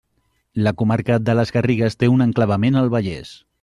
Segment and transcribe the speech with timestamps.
[0.67, 3.37] La comarca de les Garrigues té un enclavament al Vallès.